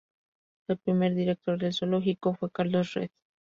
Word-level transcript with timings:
El 0.67 0.79
primer 0.79 1.13
director 1.13 1.59
del 1.59 1.73
zoológico 1.75 2.33
fue 2.33 2.49
Carlos 2.49 2.95
Reed. 2.95 3.11